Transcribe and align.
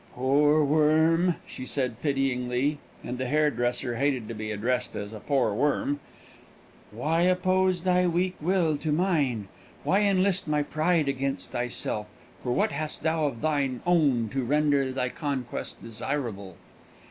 "Poor 0.15 0.63
worm!" 0.65 1.35
she 1.45 1.63
said 1.63 2.01
pityingly 2.01 2.79
(and 3.03 3.19
the 3.19 3.27
hairdresser 3.27 3.97
hated 3.97 4.27
to 4.27 4.33
be 4.33 4.49
addressed 4.51 4.95
as 4.95 5.13
a 5.13 5.19
poor 5.19 5.53
worm), 5.53 5.99
"why 6.89 7.21
oppose 7.21 7.83
thy 7.83 8.07
weak 8.07 8.35
will 8.41 8.77
to 8.77 8.91
mine? 8.91 9.47
Why 9.83 9.99
enlist 10.01 10.47
my 10.47 10.63
pride 10.63 11.07
against 11.07 11.51
thyself; 11.51 12.07
for 12.39 12.51
what 12.51 12.71
hast 12.71 13.03
thou 13.03 13.25
of 13.25 13.41
thine 13.41 13.81
own 13.85 14.27
to 14.29 14.43
render 14.43 14.91
thy 14.91 15.09
conquest 15.09 15.79
desirable? 15.83 16.55